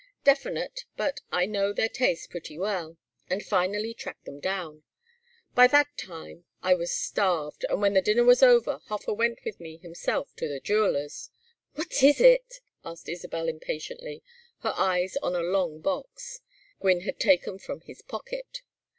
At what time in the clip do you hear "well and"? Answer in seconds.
2.57-3.45